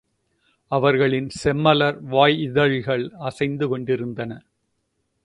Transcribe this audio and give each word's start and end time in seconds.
அவர்களின் 0.71 1.27
செம்மலர் 1.43 1.99
வாயிதழ்கள் 2.11 3.05
அசைந்து 3.19 3.67
கொண்டிருந்தன. 3.67 4.41